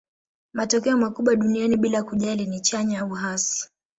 matokeo 0.53 0.97
makubwa 0.97 1.35
duniani 1.35 1.77
bila 1.77 2.03
kujali 2.03 2.45
ni 2.45 2.59
chanya 2.61 2.99
au 2.99 3.09
hasi 3.09 3.69